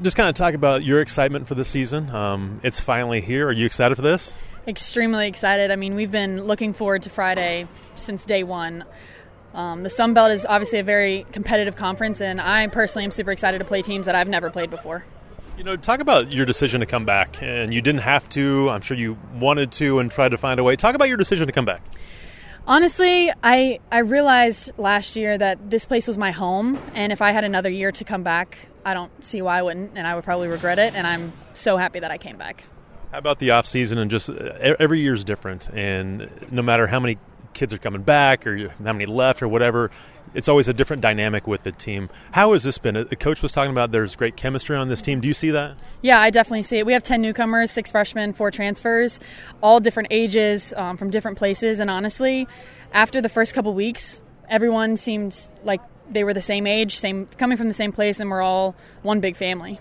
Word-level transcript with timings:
just 0.00 0.16
kind 0.16 0.28
of 0.28 0.34
talk 0.34 0.54
about 0.54 0.84
your 0.84 1.00
excitement 1.00 1.46
for 1.46 1.54
the 1.54 1.64
season. 1.64 2.10
Um, 2.10 2.60
it's 2.62 2.80
finally 2.80 3.20
here. 3.20 3.48
Are 3.48 3.52
you 3.52 3.66
excited 3.66 3.94
for 3.94 4.02
this? 4.02 4.36
Extremely 4.66 5.26
excited. 5.26 5.70
I 5.70 5.76
mean, 5.76 5.94
we've 5.94 6.10
been 6.10 6.44
looking 6.44 6.72
forward 6.72 7.02
to 7.02 7.10
Friday 7.10 7.66
since 7.94 8.24
day 8.24 8.42
one. 8.42 8.84
Um, 9.54 9.82
the 9.82 9.90
Sun 9.90 10.14
Belt 10.14 10.30
is 10.30 10.46
obviously 10.46 10.78
a 10.78 10.84
very 10.84 11.26
competitive 11.32 11.76
conference, 11.76 12.20
and 12.20 12.40
I 12.40 12.66
personally 12.68 13.04
am 13.04 13.10
super 13.10 13.32
excited 13.32 13.58
to 13.58 13.64
play 13.64 13.82
teams 13.82 14.06
that 14.06 14.14
I've 14.14 14.28
never 14.28 14.50
played 14.50 14.70
before. 14.70 15.04
You 15.56 15.64
know, 15.64 15.76
talk 15.76 16.00
about 16.00 16.30
your 16.32 16.46
decision 16.46 16.80
to 16.80 16.86
come 16.86 17.04
back, 17.04 17.42
and 17.42 17.74
you 17.74 17.82
didn't 17.82 18.02
have 18.02 18.28
to. 18.30 18.70
I'm 18.70 18.80
sure 18.80 18.96
you 18.96 19.18
wanted 19.34 19.72
to 19.72 19.98
and 19.98 20.10
tried 20.10 20.30
to 20.30 20.38
find 20.38 20.60
a 20.60 20.64
way. 20.64 20.76
Talk 20.76 20.94
about 20.94 21.08
your 21.08 21.16
decision 21.16 21.46
to 21.46 21.52
come 21.52 21.64
back. 21.64 21.82
Honestly, 22.70 23.32
I 23.42 23.80
I 23.90 23.98
realized 23.98 24.78
last 24.78 25.16
year 25.16 25.36
that 25.36 25.70
this 25.70 25.86
place 25.86 26.06
was 26.06 26.16
my 26.16 26.30
home, 26.30 26.78
and 26.94 27.10
if 27.10 27.20
I 27.20 27.32
had 27.32 27.42
another 27.42 27.68
year 27.68 27.90
to 27.90 28.04
come 28.04 28.22
back, 28.22 28.68
I 28.84 28.94
don't 28.94 29.10
see 29.24 29.42
why 29.42 29.58
I 29.58 29.62
wouldn't, 29.62 29.98
and 29.98 30.06
I 30.06 30.14
would 30.14 30.22
probably 30.22 30.46
regret 30.46 30.78
it. 30.78 30.94
And 30.94 31.04
I'm 31.04 31.32
so 31.52 31.78
happy 31.78 31.98
that 31.98 32.12
I 32.12 32.16
came 32.16 32.36
back. 32.36 32.62
How 33.10 33.18
about 33.18 33.40
the 33.40 33.50
off 33.50 33.66
season 33.66 33.98
and 33.98 34.08
just 34.08 34.30
uh, 34.30 34.76
every 34.78 35.00
year 35.00 35.14
is 35.14 35.24
different, 35.24 35.68
and 35.70 36.30
no 36.52 36.62
matter 36.62 36.86
how 36.86 37.00
many 37.00 37.18
kids 37.54 37.72
are 37.72 37.78
coming 37.78 38.02
back 38.02 38.46
or 38.46 38.68
how 38.68 38.92
many 38.92 39.06
left 39.06 39.42
or 39.42 39.48
whatever, 39.48 39.90
it's 40.34 40.48
always 40.48 40.68
a 40.68 40.72
different 40.72 41.02
dynamic 41.02 41.46
with 41.46 41.62
the 41.62 41.72
team. 41.72 42.08
How 42.32 42.52
has 42.52 42.62
this 42.62 42.78
been? 42.78 42.94
The 42.94 43.16
coach 43.16 43.42
was 43.42 43.52
talking 43.52 43.72
about 43.72 43.90
there's 43.90 44.16
great 44.16 44.36
chemistry 44.36 44.76
on 44.76 44.88
this 44.88 45.02
team. 45.02 45.20
Do 45.20 45.28
you 45.28 45.34
see 45.34 45.50
that? 45.50 45.76
Yeah, 46.02 46.20
I 46.20 46.30
definitely 46.30 46.62
see 46.62 46.78
it. 46.78 46.86
We 46.86 46.92
have 46.92 47.02
10 47.02 47.20
newcomers, 47.20 47.70
six 47.70 47.90
freshmen, 47.90 48.32
four 48.32 48.50
transfers, 48.50 49.18
all 49.62 49.80
different 49.80 50.08
ages 50.10 50.72
um, 50.76 50.96
from 50.96 51.10
different 51.10 51.38
places. 51.38 51.80
And 51.80 51.90
honestly, 51.90 52.46
after 52.92 53.20
the 53.20 53.28
first 53.28 53.54
couple 53.54 53.74
weeks, 53.74 54.20
everyone 54.48 54.96
seemed 54.96 55.48
like 55.64 55.80
they 56.10 56.24
were 56.24 56.34
the 56.34 56.40
same 56.40 56.66
age, 56.66 56.96
same 56.96 57.26
coming 57.38 57.56
from 57.56 57.68
the 57.68 57.74
same 57.74 57.92
place, 57.92 58.20
and 58.20 58.30
we're 58.30 58.42
all 58.42 58.74
one 59.02 59.20
big 59.20 59.36
family. 59.36 59.78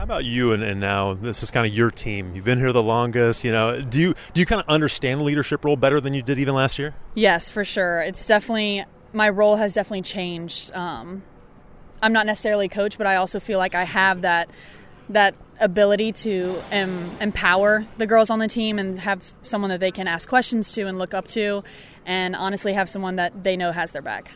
How 0.00 0.04
about 0.04 0.24
you 0.24 0.54
and, 0.54 0.62
and 0.62 0.80
now 0.80 1.12
this 1.12 1.42
is 1.42 1.50
kind 1.50 1.66
of 1.66 1.74
your 1.74 1.90
team. 1.90 2.34
You've 2.34 2.46
been 2.46 2.56
here 2.58 2.72
the 2.72 2.82
longest. 2.82 3.44
You 3.44 3.52
know, 3.52 3.82
do 3.82 4.00
you 4.00 4.14
do 4.32 4.40
you 4.40 4.46
kind 4.46 4.58
of 4.58 4.66
understand 4.66 5.20
the 5.20 5.24
leadership 5.24 5.62
role 5.62 5.76
better 5.76 6.00
than 6.00 6.14
you 6.14 6.22
did 6.22 6.38
even 6.38 6.54
last 6.54 6.78
year? 6.78 6.94
Yes, 7.14 7.50
for 7.50 7.64
sure. 7.64 8.00
It's 8.00 8.26
definitely 8.26 8.86
my 9.12 9.28
role 9.28 9.56
has 9.56 9.74
definitely 9.74 10.00
changed. 10.00 10.72
Um, 10.72 11.22
I'm 12.00 12.14
not 12.14 12.24
necessarily 12.24 12.64
a 12.64 12.68
coach, 12.70 12.96
but 12.96 13.06
I 13.06 13.16
also 13.16 13.38
feel 13.38 13.58
like 13.58 13.74
I 13.74 13.84
have 13.84 14.22
that 14.22 14.48
that 15.10 15.34
ability 15.60 16.12
to 16.12 16.62
um, 16.72 17.14
empower 17.20 17.84
the 17.98 18.06
girls 18.06 18.30
on 18.30 18.38
the 18.38 18.48
team 18.48 18.78
and 18.78 19.00
have 19.00 19.34
someone 19.42 19.68
that 19.68 19.80
they 19.80 19.90
can 19.90 20.08
ask 20.08 20.26
questions 20.30 20.72
to 20.72 20.86
and 20.86 20.98
look 20.98 21.12
up 21.12 21.28
to, 21.28 21.62
and 22.06 22.34
honestly 22.34 22.72
have 22.72 22.88
someone 22.88 23.16
that 23.16 23.44
they 23.44 23.54
know 23.54 23.70
has 23.70 23.90
their 23.90 24.00
back. 24.00 24.32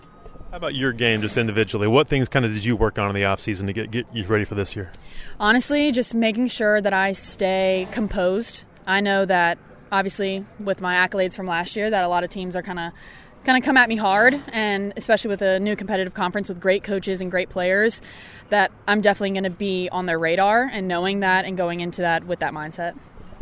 How 0.55 0.59
about 0.59 0.77
your 0.77 0.93
game 0.93 1.21
just 1.21 1.37
individually? 1.37 1.89
What 1.89 2.07
things 2.07 2.29
kind 2.29 2.45
of 2.45 2.53
did 2.53 2.65
you 2.65 2.77
work 2.77 2.97
on 2.97 3.09
in 3.09 3.15
the 3.17 3.25
off 3.25 3.41
season 3.41 3.67
to 3.67 3.73
get, 3.73 3.91
get 3.91 4.07
you 4.13 4.23
ready 4.23 4.45
for 4.45 4.55
this 4.55 4.77
year? 4.77 4.93
Honestly, 5.41 5.91
just 5.91 6.15
making 6.15 6.47
sure 6.47 6.81
that 6.81 6.93
I 6.93 7.11
stay 7.11 7.89
composed. 7.91 8.63
I 8.87 9.01
know 9.01 9.25
that 9.25 9.59
obviously 9.91 10.47
with 10.61 10.81
my 10.81 10.95
accolades 10.95 11.35
from 11.35 11.49
last 11.49 11.75
year 11.75 11.91
that 11.91 12.05
a 12.05 12.07
lot 12.07 12.23
of 12.23 12.31
teams 12.31 12.55
are 12.55 12.63
kind 12.63 12.79
of 12.79 12.93
kind 13.43 13.59
of 13.59 13.65
come 13.65 13.77
at 13.77 13.89
me 13.89 13.97
hard 13.97 14.41
and 14.53 14.93
especially 14.97 15.29
with 15.29 15.43
a 15.43 15.59
new 15.59 15.75
competitive 15.75 16.15
conference 16.15 16.49
with 16.49 16.61
great 16.61 16.85
coaches 16.85 17.21
and 17.21 17.33
great 17.33 17.49
players 17.49 18.01
that 18.51 18.71
I'm 18.87 19.01
definitely 19.01 19.33
going 19.33 19.43
to 19.43 19.51
be 19.51 19.89
on 19.91 20.07
their 20.07 20.21
radar 20.21 20.71
and 20.73 20.87
knowing 20.87 21.19
that 21.19 21.47
and 21.47 21.57
going 21.57 21.81
into 21.81 22.03
that 22.03 22.29
with 22.29 22.39
that 22.39 22.53
mindset. 22.53 22.97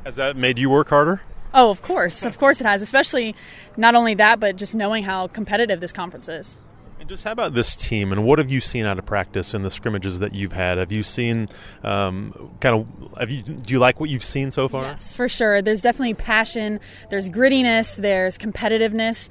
Has 0.04 0.16
that 0.16 0.34
made 0.34 0.58
you 0.58 0.70
work 0.70 0.88
harder? 0.88 1.20
Oh, 1.52 1.68
of 1.68 1.82
course. 1.82 2.24
Of 2.24 2.38
course 2.38 2.62
it 2.62 2.66
has, 2.66 2.80
especially 2.80 3.34
not 3.76 3.94
only 3.94 4.14
that 4.14 4.40
but 4.40 4.56
just 4.56 4.74
knowing 4.74 5.04
how 5.04 5.26
competitive 5.26 5.80
this 5.80 5.92
conference 5.92 6.26
is. 6.26 6.58
And 7.02 7.08
just 7.08 7.24
how 7.24 7.32
about 7.32 7.52
this 7.52 7.74
team, 7.74 8.12
and 8.12 8.24
what 8.24 8.38
have 8.38 8.48
you 8.48 8.60
seen 8.60 8.84
out 8.84 8.96
of 8.96 9.04
practice 9.04 9.54
in 9.54 9.62
the 9.64 9.72
scrimmages 9.72 10.20
that 10.20 10.36
you've 10.36 10.52
had? 10.52 10.78
Have 10.78 10.92
you 10.92 11.02
seen 11.02 11.48
um, 11.82 12.54
kind 12.60 12.76
of? 12.76 13.18
Have 13.18 13.28
you 13.28 13.42
do 13.42 13.74
you 13.74 13.80
like 13.80 13.98
what 13.98 14.08
you've 14.08 14.22
seen 14.22 14.52
so 14.52 14.68
far? 14.68 14.84
Yes, 14.84 15.12
for 15.12 15.28
sure. 15.28 15.60
There's 15.62 15.82
definitely 15.82 16.14
passion. 16.14 16.78
There's 17.10 17.28
grittiness. 17.28 17.96
There's 17.96 18.38
competitiveness. 18.38 19.30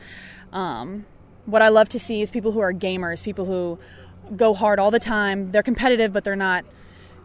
Um, 0.51 1.05
what 1.45 1.61
I 1.61 1.69
love 1.69 1.87
to 1.89 1.97
see 1.97 2.21
is 2.21 2.29
people 2.29 2.51
who 2.51 2.59
are 2.59 2.73
gamers, 2.73 3.23
people 3.23 3.45
who 3.45 3.79
go 4.35 4.53
hard 4.53 4.77
all 4.77 4.91
the 4.91 4.99
time. 4.99 5.51
They're 5.51 5.63
competitive, 5.63 6.11
but 6.11 6.25
they're 6.25 6.35
not 6.35 6.65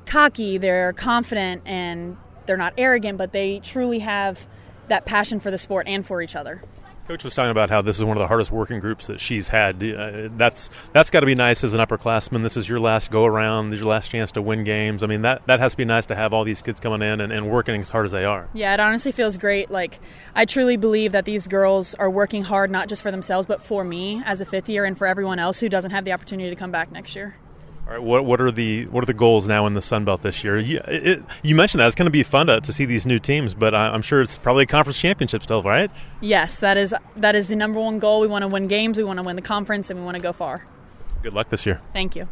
cocky. 0.04 0.58
They're 0.58 0.92
confident 0.92 1.62
and 1.66 2.18
they're 2.46 2.56
not 2.56 2.72
arrogant, 2.78 3.18
but 3.18 3.32
they 3.32 3.58
truly 3.58 3.98
have 3.98 4.46
that 4.86 5.06
passion 5.06 5.40
for 5.40 5.50
the 5.50 5.58
sport 5.58 5.88
and 5.88 6.06
for 6.06 6.22
each 6.22 6.36
other. 6.36 6.62
Coach 7.06 7.22
was 7.22 7.36
talking 7.36 7.52
about 7.52 7.70
how 7.70 7.82
this 7.82 7.96
is 7.98 8.04
one 8.04 8.16
of 8.16 8.20
the 8.20 8.26
hardest 8.26 8.50
working 8.50 8.80
groups 8.80 9.06
that 9.06 9.20
she's 9.20 9.48
had. 9.48 9.80
Uh, 9.80 10.28
that's 10.36 10.70
that's 10.92 11.08
got 11.08 11.20
to 11.20 11.26
be 11.26 11.36
nice 11.36 11.62
as 11.62 11.72
an 11.72 11.78
upperclassman. 11.78 12.42
This 12.42 12.56
is 12.56 12.68
your 12.68 12.80
last 12.80 13.12
go 13.12 13.24
around. 13.24 13.70
This 13.70 13.76
is 13.76 13.80
your 13.82 13.90
last 13.90 14.10
chance 14.10 14.32
to 14.32 14.42
win 14.42 14.64
games. 14.64 15.04
I 15.04 15.06
mean, 15.06 15.22
that 15.22 15.46
that 15.46 15.60
has 15.60 15.72
to 15.72 15.76
be 15.76 15.84
nice 15.84 16.06
to 16.06 16.16
have 16.16 16.32
all 16.32 16.42
these 16.42 16.62
kids 16.62 16.80
coming 16.80 17.02
in 17.02 17.20
and, 17.20 17.32
and 17.32 17.48
working 17.48 17.80
as 17.80 17.90
hard 17.90 18.06
as 18.06 18.10
they 18.10 18.24
are. 18.24 18.48
Yeah, 18.54 18.74
it 18.74 18.80
honestly 18.80 19.12
feels 19.12 19.38
great. 19.38 19.70
Like 19.70 20.00
I 20.34 20.46
truly 20.46 20.76
believe 20.76 21.12
that 21.12 21.26
these 21.26 21.46
girls 21.46 21.94
are 21.94 22.10
working 22.10 22.42
hard 22.42 22.72
not 22.72 22.88
just 22.88 23.04
for 23.04 23.12
themselves 23.12 23.46
but 23.46 23.62
for 23.62 23.84
me 23.84 24.20
as 24.24 24.40
a 24.40 24.44
fifth 24.44 24.68
year 24.68 24.84
and 24.84 24.98
for 24.98 25.06
everyone 25.06 25.38
else 25.38 25.60
who 25.60 25.68
doesn't 25.68 25.92
have 25.92 26.04
the 26.04 26.12
opportunity 26.12 26.50
to 26.50 26.56
come 26.56 26.72
back 26.72 26.90
next 26.90 27.14
year. 27.14 27.36
All 27.86 27.92
right, 27.92 28.02
what 28.02 28.24
what 28.24 28.40
are 28.40 28.50
the 28.50 28.86
what 28.86 29.04
are 29.04 29.06
the 29.06 29.14
goals 29.14 29.46
now 29.46 29.64
in 29.66 29.74
the 29.74 29.82
Sun 29.82 30.04
Belt 30.04 30.22
this 30.22 30.42
year? 30.42 30.58
You, 30.58 30.80
it, 30.88 31.22
you 31.44 31.54
mentioned 31.54 31.80
that 31.80 31.86
it's 31.86 31.94
going 31.94 32.06
to 32.06 32.10
be 32.10 32.24
fun 32.24 32.48
to, 32.48 32.60
to 32.60 32.72
see 32.72 32.84
these 32.84 33.06
new 33.06 33.20
teams, 33.20 33.54
but 33.54 33.76
I'm 33.76 34.02
sure 34.02 34.20
it's 34.20 34.38
probably 34.38 34.64
a 34.64 34.66
conference 34.66 34.98
championship 34.98 35.44
still, 35.44 35.62
right? 35.62 35.88
Yes, 36.20 36.58
that 36.58 36.76
is 36.76 36.92
that 37.16 37.36
is 37.36 37.46
the 37.46 37.54
number 37.54 37.78
one 37.78 38.00
goal. 38.00 38.20
We 38.20 38.26
want 38.26 38.42
to 38.42 38.48
win 38.48 38.66
games, 38.66 38.98
we 38.98 39.04
want 39.04 39.18
to 39.18 39.22
win 39.22 39.36
the 39.36 39.42
conference, 39.42 39.88
and 39.88 40.00
we 40.00 40.04
want 40.04 40.16
to 40.16 40.22
go 40.22 40.32
far. 40.32 40.64
Good 41.22 41.32
luck 41.32 41.48
this 41.48 41.64
year. 41.64 41.80
Thank 41.92 42.16
you. 42.16 42.26